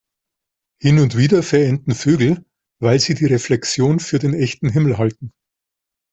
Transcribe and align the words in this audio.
Hin 0.79 0.97
und 0.97 1.15
wieder 1.15 1.43
verenden 1.43 1.93
Vögel, 1.93 2.43
weil 2.81 2.99
sie 2.99 3.13
die 3.13 3.27
Reflexion 3.27 3.99
für 3.99 4.17
den 4.17 4.33
echten 4.33 4.67
Himmel 4.67 4.97
halten. 4.97 5.31